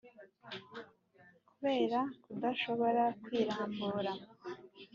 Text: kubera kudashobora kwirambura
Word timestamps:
kubera 1.49 1.99
kudashobora 2.23 3.03
kwirambura 3.23 4.11